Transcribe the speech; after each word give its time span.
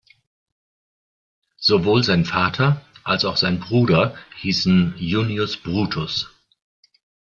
Sowohl 1.59 2.03
sein 2.03 2.25
Vater 2.25 2.81
als 3.03 3.23
auch 3.23 3.37
sein 3.37 3.59
Bruder 3.59 4.17
hießen 4.39 4.95
"Junius 4.97 5.57
Brutus". 5.57 6.27